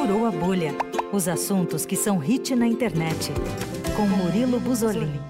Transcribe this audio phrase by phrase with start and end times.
[0.00, 0.72] Furou a Bolha.
[1.12, 3.30] Os assuntos que são hit na internet.
[3.94, 5.20] Com Murilo Buzolin.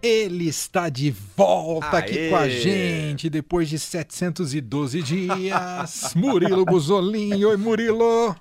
[0.00, 1.98] Ele está de volta Aê.
[1.98, 6.14] aqui com a gente depois de 712 dias.
[6.14, 7.44] Murilo Buzolin.
[7.44, 8.36] Oi, Murilo.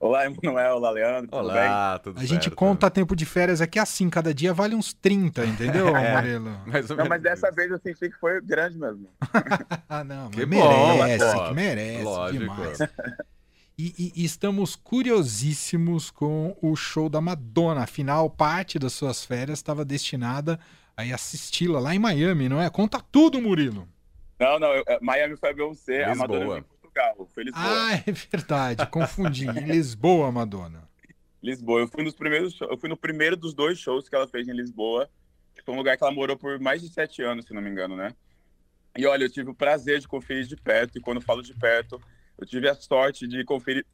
[0.00, 1.36] Olá, Emanuel, olá, Leandro.
[1.36, 2.42] Olá, tudo, tudo A certo.
[2.44, 6.50] gente conta tempo de férias aqui assim, cada dia vale uns 30, entendeu, é, Murilo?
[6.96, 9.08] não, mas dessa vez eu senti que foi grande mesmo.
[9.86, 12.38] ah, não, que merece, bom, que merece Lógico.
[12.38, 12.78] demais.
[13.78, 17.84] E, e, e, estamos curiosíssimos com o show da Madonna.
[17.84, 20.58] Afinal, parte das suas férias estava destinada
[20.96, 22.68] a assisti-la lá em Miami, não é?
[22.68, 23.88] Conta tudo, Murilo.
[24.40, 26.64] Não, não, eu, Miami foi a Beyoncé, a Madonna
[26.98, 27.28] Portugal.
[27.32, 27.64] Foi Lisboa.
[27.64, 29.46] Ah, é verdade, confundi.
[29.46, 30.82] em Lisboa, Madonna.
[31.40, 31.80] Lisboa.
[31.80, 34.52] Eu fui nos primeiros, eu fui no primeiro dos dois shows que ela fez em
[34.52, 35.08] Lisboa.
[35.54, 37.70] Que foi um lugar que ela morou por mais de sete anos, se não me
[37.70, 38.12] engano, né?
[38.96, 40.98] E olha, eu tive o prazer de conferir de perto.
[40.98, 42.00] E quando falo de perto,
[42.38, 43.84] eu tive a sorte de conferir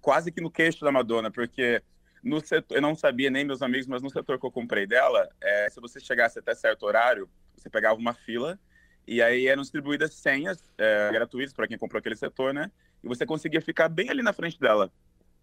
[0.00, 1.82] quase que no queixo da Madonna, porque
[2.22, 5.28] no setor, eu não sabia nem meus amigos, mas no setor que eu comprei dela,
[5.40, 8.58] é, se você chegasse até certo horário, você pegava uma fila
[9.06, 12.70] e aí eram distribuídas senhas é, gratuitas para quem comprou aquele setor, né?
[13.02, 14.92] E você conseguia ficar bem ali na frente dela.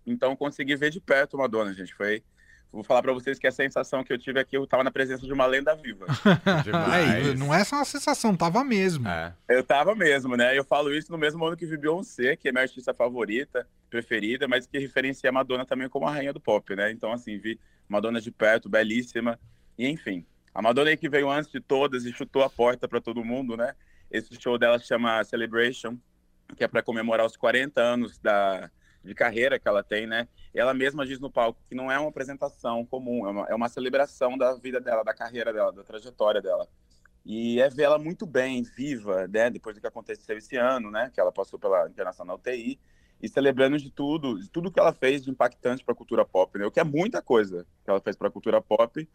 [0.06, 1.94] Então, consegui ver de perto uma dona, gente.
[1.94, 2.24] Foi.
[2.72, 5.26] Vou falar para vocês que a sensação que eu tive aqui, eu estava na presença
[5.26, 6.06] de uma lenda viva.
[6.92, 9.08] Aí, não é só uma sensação, tava mesmo.
[9.08, 9.34] É.
[9.50, 10.56] Eu tava mesmo, né?
[10.56, 14.48] Eu falo isso no mesmo ano que vi Beyoncé, que é minha artista favorita, preferida,
[14.48, 16.92] mas que referencia a Madonna também como a rainha do pop, né?
[16.92, 19.40] Então, assim, vi Madonna de perto, belíssima.
[19.76, 20.24] E, enfim,
[20.54, 23.58] a Madonna aí que veio antes de todas e chutou a porta para todo mundo,
[23.58, 23.74] né?
[24.12, 25.98] Esse show dela se chama Celebration,
[26.56, 28.70] que é para comemorar os 40 anos da,
[29.04, 30.28] de carreira que ela tem, né?
[30.54, 33.70] Ela mesma diz no palco que não é uma apresentação comum, é uma, é uma
[33.70, 36.68] celebração da vida dela, da carreira dela, da trajetória dela.
[37.26, 39.50] E é ver ela muito bem, viva, né?
[39.50, 41.12] Depois do que aconteceu esse ano, né?
[41.14, 42.80] Que ela passou pela Internacional TI
[43.22, 46.58] e celebrando de tudo, de tudo que ela fez de impactante para a cultura pop,
[46.58, 46.66] né?
[46.66, 49.08] O que é muita coisa que ela fez para a cultura pop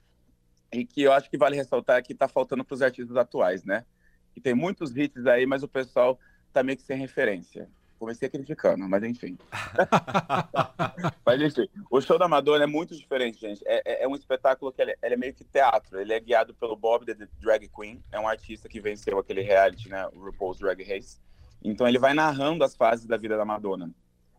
[0.72, 3.84] e que eu acho que vale ressaltar que está faltando para os artistas atuais, né?
[4.32, 6.18] Que tem muitos hits aí, mas o pessoal
[6.52, 7.68] tá meio que sem referência.
[7.98, 9.38] Comecei criticando, mas enfim.
[11.24, 13.62] mas enfim, o show da Madonna é muito diferente, gente.
[13.66, 16.00] É, é, é um espetáculo que ele, é, ele, é meio que teatro.
[16.00, 18.02] Ele é guiado pelo Bob, the Drag Queen.
[18.12, 20.06] É um artista que venceu aquele reality, né?
[20.08, 21.18] O RuPaul's Drag Race.
[21.62, 23.90] Então ele vai narrando as fases da vida da Madonna.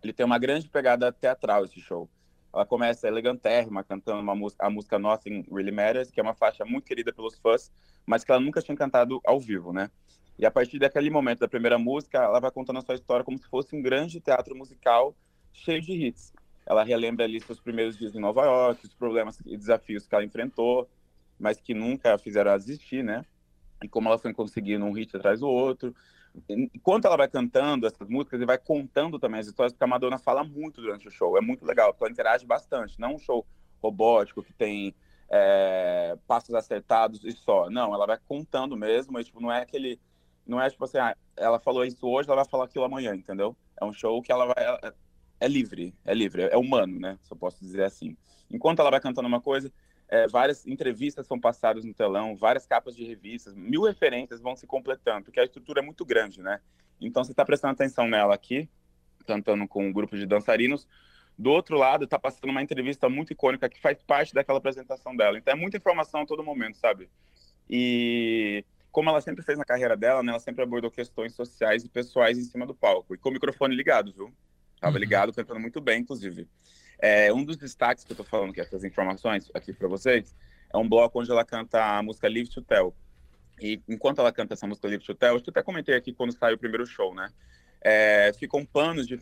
[0.03, 2.07] Ele tem uma grande pegada teatral, esse show.
[2.53, 6.63] Ela começa elegantérrima, cantando uma música, a música Nothing Really Matters, que é uma faixa
[6.63, 7.71] muito querida pelos fãs,
[8.05, 9.89] mas que ela nunca tinha cantado ao vivo, né?
[10.37, 13.37] E a partir daquele momento da primeira música, ela vai contando a sua história como
[13.37, 15.15] se fosse um grande teatro musical
[15.53, 16.33] cheio de hits.
[16.65, 20.25] Ela relembra ali seus primeiros dias em Nova York, os problemas e desafios que ela
[20.25, 20.89] enfrentou,
[21.39, 23.23] mas que nunca fizeram ela desistir, né?
[23.83, 25.95] E como ela foi conseguindo um hit atrás do outro,
[26.49, 30.17] enquanto ela vai cantando essas músicas e vai contando também as histórias, porque a Madonna
[30.17, 31.37] fala muito durante o show.
[31.37, 32.99] É muito legal, porque ela interage bastante.
[32.99, 33.45] Não um show
[33.81, 34.93] robótico que tem
[35.29, 37.69] é, passos acertados e só.
[37.69, 39.19] Não, ela vai contando mesmo.
[39.19, 39.99] E, tipo, não é aquele.
[40.45, 43.55] Não é tipo assim, ah, ela falou isso hoje, ela vai falar aquilo amanhã, entendeu?
[43.79, 44.63] É um show que ela vai.
[44.63, 44.93] É,
[45.39, 47.17] é livre, é livre, é humano, né?
[47.23, 48.15] Se eu posso dizer assim.
[48.49, 49.71] Enquanto ela vai cantando uma coisa,
[50.07, 54.67] é, várias entrevistas são passadas no telão, várias capas de revistas, mil referências vão se
[54.67, 56.61] completando, porque a estrutura é muito grande, né?
[57.01, 58.69] Então você está prestando atenção nela aqui,
[59.25, 60.87] cantando com um grupo de dançarinos.
[61.37, 65.37] Do outro lado, está passando uma entrevista muito icônica que faz parte daquela apresentação dela.
[65.37, 67.09] Então é muita informação a todo momento, sabe?
[67.69, 68.63] E
[68.95, 72.37] como ela sempre fez na carreira dela, né, ela sempre abordou questões sociais e pessoais
[72.37, 73.13] em cima do palco.
[73.13, 74.33] E com o microfone ligado, viu?
[74.79, 74.99] Tava uhum.
[75.01, 76.47] ligado, cantando muito bem, inclusive.
[76.97, 80.33] É, um dos destaques que eu tô falando, que é essas informações aqui para vocês,
[80.73, 82.95] é um bloco onde ela canta a música Live to Tell.
[83.59, 86.55] E enquanto ela canta essa música Live to Tell, eu até comentei aqui quando saiu
[86.55, 87.27] o primeiro show, né?
[87.81, 89.19] É, ficam panos de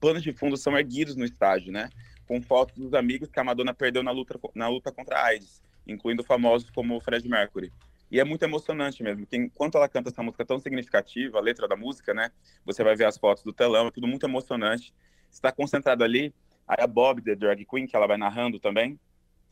[0.00, 1.90] panos de fundo são erguidos no estádio, né?
[2.26, 5.60] Com fotos dos amigos que a Madonna perdeu na luta na luta contra a AIDS,
[5.86, 7.70] incluindo famosos como Fred Mercury.
[8.10, 11.68] E é muito emocionante mesmo, porque enquanto ela canta essa música tão significativa, a letra
[11.68, 12.30] da música, né?
[12.64, 14.92] Você vai ver as fotos do telão, é tudo muito emocionante.
[15.30, 16.34] Está concentrado ali,
[16.70, 18.96] Aí a Bob, the drag queen, que ela vai narrando também,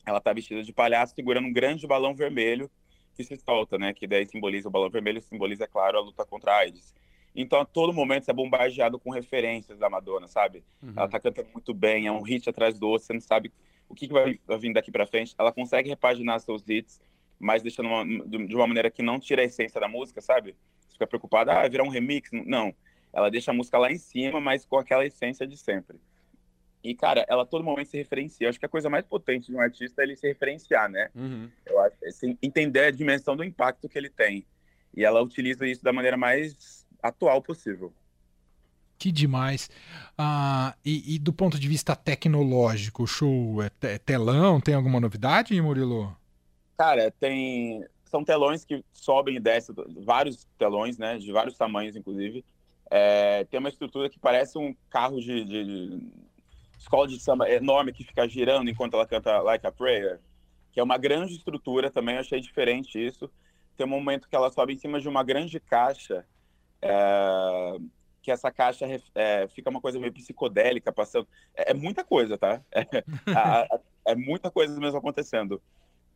[0.05, 2.71] ela tá vestida de palhaço, segurando um grande balão vermelho
[3.13, 3.93] que se solta, né?
[3.93, 6.95] Que daí simboliza o balão vermelho, simboliza, é claro, a luta contra a AIDS.
[7.35, 10.63] Então, a todo momento, você é bombardeado com referências da Madonna, sabe?
[10.81, 10.93] Uhum.
[10.95, 13.51] Ela tá cantando muito bem, é um hit atrás do outro, você não sabe
[13.89, 15.35] o que, que vai vir daqui para frente.
[15.37, 17.01] Ela consegue repaginar seus hits,
[17.39, 20.55] mas deixando uma, de uma maneira que não tira a essência da música, sabe?
[20.81, 22.29] Você fica preocupado, ah, virar um remix?
[22.31, 22.73] Não.
[23.13, 25.97] Ela deixa a música lá em cima, mas com aquela essência de sempre.
[26.83, 28.45] E, cara, ela todo momento se referencia.
[28.45, 31.09] Eu acho que a coisa mais potente de um artista é ele se referenciar, né?
[31.15, 31.49] Uhum.
[31.65, 34.45] Eu acho, assim, entender a dimensão do impacto que ele tem.
[34.95, 37.93] E ela utiliza isso da maneira mais atual possível.
[38.97, 39.69] Que demais.
[40.17, 44.59] Ah, e, e, do ponto de vista tecnológico, o show é, é telão?
[44.59, 46.15] Tem alguma novidade, Murilo?
[46.79, 47.85] Cara, tem.
[48.05, 51.17] São telões que sobem e descem, vários telões, né?
[51.17, 52.43] De vários tamanhos, inclusive.
[52.89, 56.07] É, tem uma estrutura que parece um carro de, de, de,
[56.77, 60.21] escola de samba enorme que fica girando enquanto ela canta Like a Prayer,
[60.71, 62.15] que é uma grande estrutura também.
[62.15, 63.29] Eu achei diferente isso.
[63.75, 66.25] Tem um momento que ela sobe em cima de uma grande caixa.
[66.81, 67.75] É,
[68.21, 68.85] que essa caixa
[69.15, 71.27] é, fica uma coisa meio psicodélica passando.
[71.53, 72.61] É, é muita coisa, tá?
[72.71, 73.03] É,
[73.35, 75.61] a, a, é, muita coisa mesmo acontecendo.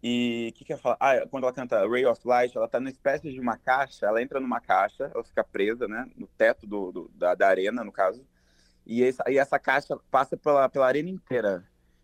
[0.05, 0.97] E o que, que eu falo?
[0.99, 4.21] Ah, quando ela canta Ray of Light, ela tá numa espécie de uma caixa, ela
[4.21, 6.05] entra numa caixa, ela fica presa, né?
[6.17, 8.21] No teto do, do da, da, arena, no caso.
[8.85, 11.63] E essa, e essa caixa passa pela, pela arena inteira.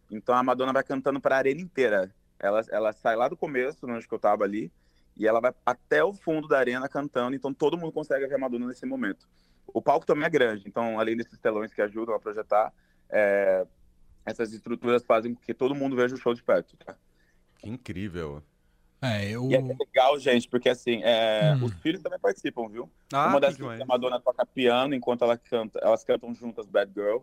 [0.09, 2.15] Então a Madonna vai cantando para a arena inteira.
[2.39, 4.71] Ela, ela sai lá do começo, onde eu tava ali,
[5.17, 8.37] e ela vai até o fundo da arena cantando, então todo mundo consegue ver a
[8.37, 9.27] Madonna nesse momento.
[9.67, 12.71] O palco também é grande, então além desses telões que ajudam a projetar,
[13.09, 13.67] é,
[14.25, 16.77] essas estruturas fazem com que todo mundo veja o show de perto.
[16.77, 16.95] Tá?
[17.59, 18.41] Que incrível.
[19.01, 19.49] É, eu...
[19.49, 21.65] E é legal, gente, porque assim, é, hum.
[21.65, 22.89] os filhos também participam, viu?
[23.13, 26.91] Ah, Uma das filhas da Madonna toca piano enquanto ela canta, elas cantam juntas Bad
[26.93, 27.19] Girl.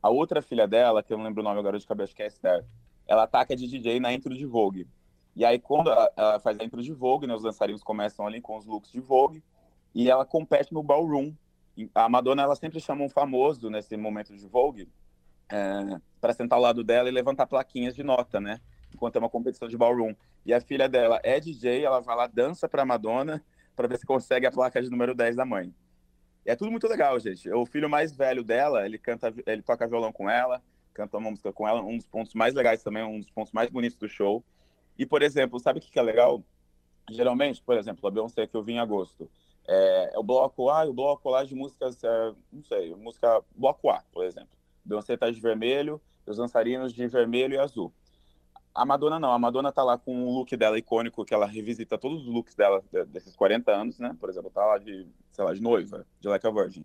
[0.00, 2.28] A outra filha dela, que eu não lembro o nome agora de cabeça, que é
[2.28, 2.64] Esther,
[3.06, 4.86] ela ataca de DJ na intro de Vogue.
[5.34, 8.40] E aí, quando ela, ela faz a intro de Vogue, né, os dançarinos começam ali
[8.40, 9.42] com os looks de Vogue,
[9.94, 11.32] e ela compete no ballroom,
[11.94, 14.88] a Madonna ela sempre chama um famoso nesse momento de Vogue
[15.50, 18.60] é, para sentar ao lado dela e levantar plaquinhas de nota, né?
[18.98, 20.12] Enquanto é uma competição de ballroom.
[20.44, 23.40] E a filha dela é DJ, ela vai lá, dança para Madonna
[23.76, 25.72] para ver se consegue a placa de número 10 da mãe.
[26.44, 27.48] E é tudo muito legal, gente.
[27.52, 30.60] O filho mais velho dela, ele canta, ele toca violão com ela,
[30.92, 33.70] canta uma música com ela, um dos pontos mais legais também, um dos pontos mais
[33.70, 34.44] bonitos do show.
[34.98, 36.42] E, por exemplo, sabe o que é legal?
[37.08, 39.30] Geralmente, por exemplo, a Beyoncé que eu vi em agosto,
[39.68, 43.40] é, é, o bloco A e o bloco lá de músicas, é, não sei, música
[43.54, 44.50] bloco A, por exemplo.
[44.84, 47.92] Beyoncé tá de vermelho, os dançarinos de vermelho e azul.
[48.78, 51.98] A Madonna não, a Madonna tá lá com o look dela icônico, que ela revisita
[51.98, 54.16] todos os looks dela desses 40 anos, né?
[54.20, 56.84] Por exemplo, tá lá de, sei lá, de noiva, de Like a Virgin.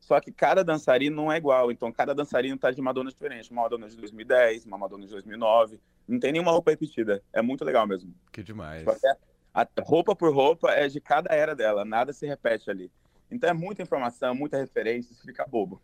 [0.00, 3.52] Só que cada dançarino não é igual, então cada dançarino tá de Madonna diferente.
[3.52, 5.80] Uma Madonna de 2010, uma Madonna de 2009.
[6.08, 7.22] Não tem nenhuma roupa repetida.
[7.32, 8.12] É muito legal mesmo.
[8.32, 8.84] Que demais.
[8.88, 9.16] Até,
[9.54, 12.90] a roupa por roupa é de cada era dela, nada se repete ali.
[13.30, 15.80] Então é muita informação, muita referência, isso fica bobo.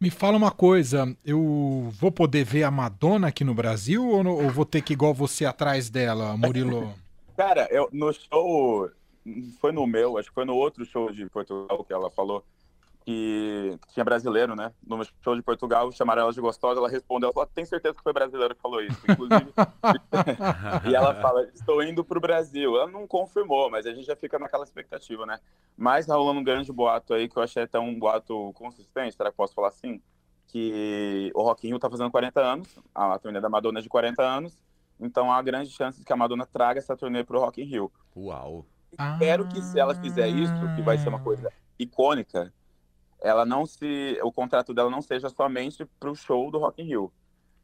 [0.00, 4.50] Me fala uma coisa, eu vou poder ver a Madonna aqui no Brasil ou, ou
[4.50, 6.92] vou ter que igual você atrás dela, Murilo?
[7.36, 8.90] Cara, eu, no show,
[9.60, 12.44] foi no meu, acho que foi no outro show de Portugal que ela falou,
[13.04, 14.72] que tinha brasileiro, né?
[14.86, 18.02] No show de Portugal, chamaram ela de gostosa, ela respondeu, ela falou, tem certeza que
[18.02, 19.52] foi brasileiro que falou isso, inclusive.
[20.88, 22.74] e ela fala, estou indo para o Brasil.
[22.76, 25.38] Ela não confirmou, mas a gente já fica naquela expectativa, né?
[25.76, 29.30] Mas tá rolando um grande boato aí, que eu achei até um boato consistente, será
[29.30, 30.00] que posso falar assim?
[30.46, 33.88] Que o Rock in Rio tá fazendo 40 anos, a turnê da Madonna é de
[33.88, 34.56] 40 anos,
[34.98, 37.92] então há grande chance de que a Madonna traga essa turnê pro Rock in Rio.
[38.16, 38.64] Uau!
[38.92, 42.52] Espero que se ela fizer isso, que vai ser uma coisa icônica,
[43.24, 46.84] ela não se, o contrato dela não seja somente para o show do Rock in
[46.84, 47.12] Rio,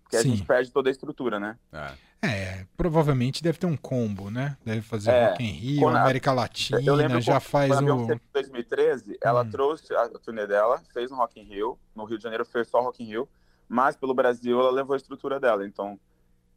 [0.03, 0.33] porque Sim.
[0.33, 1.59] a gente perde toda a estrutura, né?
[1.71, 2.27] É.
[2.27, 2.67] é.
[2.77, 4.57] provavelmente deve ter um combo, né?
[4.65, 8.13] Deve fazer é, Rock in Rio, América Latina, eu lembro já faz o...
[8.13, 9.51] Em 2013, ela hum.
[9.51, 12.81] trouxe a turnê dela, fez no Rock in Rio, no Rio de Janeiro fez só
[12.81, 13.29] Rock in Rio,
[13.69, 16.01] mas pelo Brasil ela levou a estrutura dela, então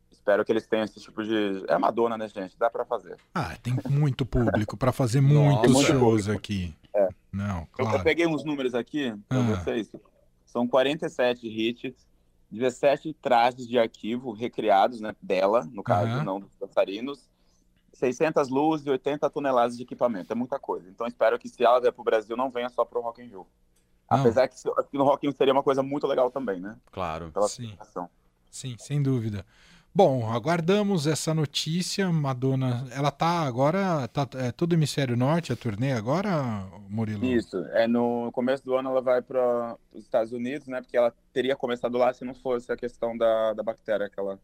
[0.10, 1.66] espero que eles tenham esse tipo de.
[1.68, 2.58] É Madonna, né, gente?
[2.58, 3.18] Dá para fazer.
[3.36, 6.74] Ah, tem muito público para fazer muitos shows aqui.
[7.34, 7.98] Não, claro.
[7.98, 9.42] Eu peguei uns números aqui para ah.
[9.42, 9.92] vocês.
[10.46, 12.08] São 47 hits,
[12.52, 16.24] 17 trajes de arquivo recriados, né, dela, no caso, uhum.
[16.24, 17.28] não dos dançarinos.
[17.94, 20.32] 600 luzes e 80 toneladas de equipamento.
[20.32, 20.90] É muita coisa.
[20.90, 23.22] Então espero que se ela vier para o Brasil, não venha só para o Rock
[23.22, 23.48] in Rio.
[24.08, 26.76] Apesar que, que no Rock in Rio seria uma coisa muito legal também, né?
[26.92, 27.32] Claro.
[27.32, 27.76] Pela Sim.
[28.50, 29.46] Sim, sem dúvida.
[29.96, 32.12] Bom, aguardamos essa notícia.
[32.12, 37.24] Madonna, ela tá agora, tá é, todo o hemisfério norte, a turnê agora, Murilo?
[37.24, 40.82] Isso, é no começo do ano ela vai para os Estados Unidos, né?
[40.82, 44.40] Porque ela teria começado lá se não fosse a questão da, da bactéria que ela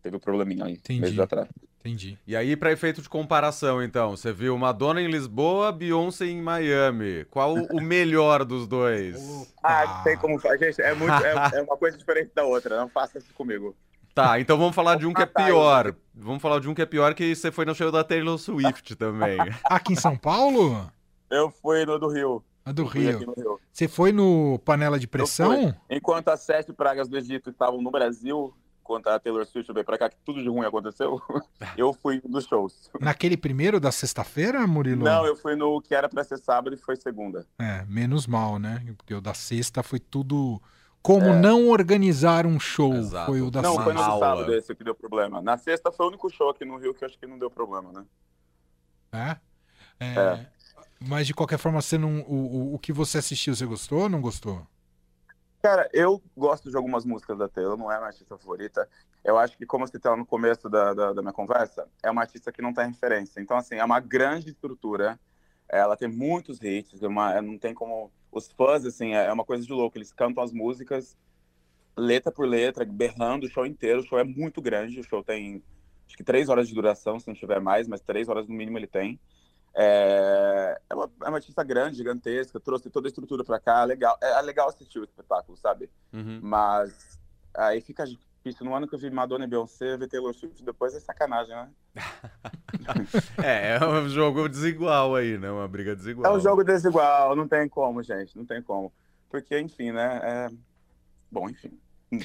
[0.00, 1.00] teve o um probleminha aí, Entendi.
[1.00, 1.48] meses atrás.
[1.80, 2.16] Entendi.
[2.24, 7.24] E aí, para efeito de comparação, então, você viu Madonna em Lisboa, Beyoncé em Miami.
[7.24, 9.52] Qual o melhor dos dois?
[9.64, 10.38] ah, tem como.
[10.38, 13.74] Gente, é, muito, é, é uma coisa diferente da outra, não faça isso comigo.
[14.14, 15.94] Tá, então vamos falar de um que é pior.
[16.14, 18.94] Vamos falar de um que é pior que você foi no show da Taylor Swift
[18.96, 19.38] também.
[19.64, 20.90] Aqui em São Paulo?
[21.30, 22.44] Eu fui no do Rio.
[22.64, 23.18] A do Rio.
[23.18, 23.60] Rio.
[23.72, 25.74] Você foi no Panela de Pressão?
[25.88, 29.96] Enquanto as sete pragas do Egito estavam no Brasil, enquanto a Taylor Swift veio pra
[29.96, 31.20] cá, que tudo de ruim aconteceu,
[31.76, 32.90] eu fui dos shows.
[33.00, 35.04] Naquele primeiro da sexta-feira, Murilo?
[35.04, 37.46] Não, eu fui no que era pra ser sábado e foi segunda.
[37.58, 38.84] É, menos mal, né?
[38.96, 40.60] Porque o da sexta foi tudo.
[41.02, 41.38] Como é.
[41.38, 43.26] não organizar um show Exato.
[43.26, 45.40] foi o da Não, foi no sábado esse que deu problema.
[45.40, 47.50] Na sexta foi o único show aqui no Rio que eu acho que não deu
[47.50, 48.04] problema, né?
[49.12, 50.04] É?
[50.04, 50.18] é.
[50.18, 50.46] é.
[51.00, 54.08] Mas de qualquer forma, você não, o, o, o que você assistiu, você gostou ou
[54.08, 54.66] não gostou?
[55.62, 58.88] Cara, eu gosto de algumas músicas da Taylor, não é minha artista favorita.
[59.22, 62.10] Eu acho que, como eu citei lá no começo da, da, da minha conversa, é
[62.10, 63.40] uma artista que não tem referência.
[63.40, 65.20] Então, assim, é uma grande estrutura.
[65.68, 68.10] Ela tem muitos hits, é uma, não tem como.
[68.32, 69.98] Os fãs, assim, é uma coisa de louco.
[69.98, 71.16] Eles cantam as músicas
[71.96, 74.00] letra por letra, berrando o show inteiro.
[74.00, 75.00] O show é muito grande.
[75.00, 75.62] O show tem,
[76.06, 78.78] acho que três horas de duração, se não tiver mais, mas três horas no mínimo
[78.78, 79.18] ele tem.
[79.74, 84.16] É, é, uma, é uma artista grande, gigantesca, trouxe toda a estrutura para cá, legal.
[84.20, 85.88] É, é, legal assistir o espetáculo, sabe?
[86.12, 86.40] Uhum.
[86.42, 87.18] Mas
[87.54, 88.04] aí fica
[88.42, 88.66] difícil.
[88.66, 91.68] No ano que eu vi Madonna e Beyoncé, ver Taylor Swift depois é sacanagem, né?
[93.42, 95.50] é, é um jogo desigual aí, né?
[95.50, 96.32] Uma briga desigual.
[96.32, 98.92] É um jogo desigual, não tem como, gente, não tem como.
[99.28, 100.20] Porque, enfim, né?
[100.22, 100.48] É...
[101.30, 101.78] Bom, enfim,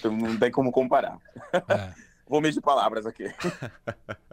[0.04, 1.18] não, não tem como comparar.
[1.54, 1.94] É.
[2.28, 3.26] Vou medir palavras aqui.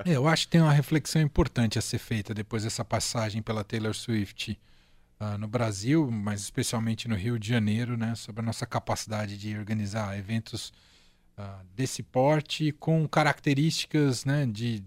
[0.04, 3.62] É, eu acho que tem uma reflexão importante a ser feita depois dessa passagem pela
[3.62, 4.58] Taylor Swift
[5.20, 9.56] uh, no Brasil, mas especialmente no Rio de Janeiro, né, sobre a nossa capacidade de
[9.56, 10.72] organizar eventos
[11.38, 14.82] uh, desse porte com características né, de,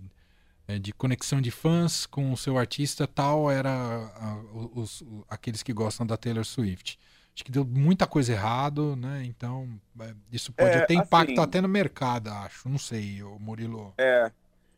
[0.68, 5.74] eh, de conexão de fãs com o seu artista, tal era uh, os, aqueles que
[5.74, 7.00] gostam da Taylor Swift
[7.36, 9.24] acho que deu muita coisa errado, né?
[9.26, 9.68] Então,
[10.00, 12.70] é, isso pode é, ter impacto assim, até no mercado, acho.
[12.70, 13.94] Não sei, o Murilo.
[13.98, 14.32] É.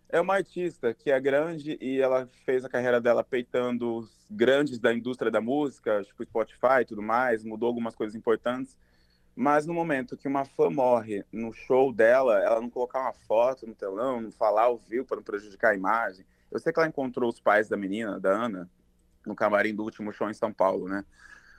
[0.10, 4.80] É uma artista que é grande e ela fez a carreira dela peitando os grandes
[4.80, 8.78] da indústria da música, tipo Spotify e tudo mais, mudou algumas coisas importantes.
[9.40, 13.68] Mas no momento que uma fã morre no show dela, ela não colocar uma foto
[13.68, 16.26] no telão, não falar ao vivo para não prejudicar a imagem.
[16.50, 18.68] Eu sei que ela encontrou os pais da menina, da Ana,
[19.24, 21.06] no camarim do último show em São Paulo, né?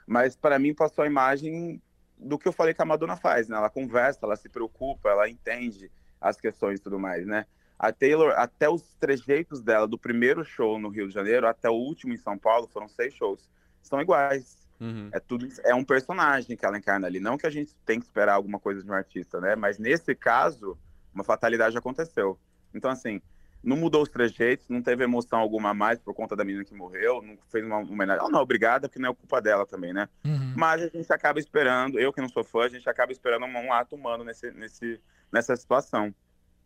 [0.05, 1.81] Mas para mim passou a imagem
[2.17, 3.55] do que eu falei que a Madonna faz, né?
[3.55, 7.45] Ela conversa, ela se preocupa, ela entende as questões e tudo mais, né?
[7.77, 11.75] A Taylor, até os trejeitos dela, do primeiro show no Rio de Janeiro até o
[11.75, 13.49] último em São Paulo, foram seis shows,
[13.81, 14.67] são iguais.
[14.79, 15.09] Uhum.
[15.11, 17.19] É tudo, é um personagem que ela encarna ali.
[17.19, 19.55] Não que a gente tem que esperar alguma coisa de um artista, né?
[19.55, 20.77] Mas nesse caso,
[21.13, 22.39] uma fatalidade aconteceu.
[22.73, 23.21] Então, assim,
[23.63, 26.73] não mudou os trejeitos, não teve emoção alguma a mais por conta da menina que
[26.73, 28.23] morreu, não fez uma homenagem.
[28.23, 30.07] Oh, não, obrigada, porque não é culpa dela também, né?
[30.23, 30.53] Uhum.
[30.55, 33.57] Mas a gente acaba esperando, eu que não sou fã, a gente acaba esperando um,
[33.57, 34.99] um ato humano nesse, nesse,
[35.31, 36.13] nessa situação.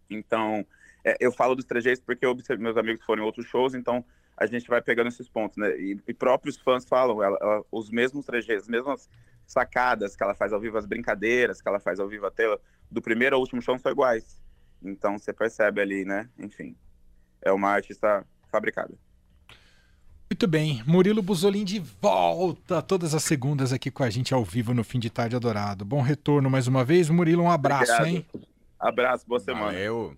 [0.09, 0.65] Então,
[1.03, 4.05] é, eu falo dos trejeitos porque eu meus amigos foram em outros shows, então
[4.37, 5.69] a gente vai pegando esses pontos, né?
[5.77, 9.09] E, e próprios fãs falam, ela, ela, os mesmos trejeitos, as mesmas
[9.45, 12.45] sacadas que ela faz ao vivo, as brincadeiras que ela faz ao vivo até
[12.89, 14.41] do primeiro ao último show são iguais.
[14.81, 16.29] Então você percebe ali, né?
[16.37, 16.75] Enfim,
[17.41, 18.93] é uma artista fabricada.
[20.29, 24.73] Muito bem, Murilo Buzolin de volta todas as segundas aqui com a gente ao vivo
[24.73, 25.85] no Fim de Tarde Adorado.
[25.85, 28.07] Bom retorno mais uma vez, Murilo, um abraço, Obrigado.
[28.07, 28.25] hein?
[28.79, 29.65] Abraço, boa semana.
[29.65, 30.17] Valeu.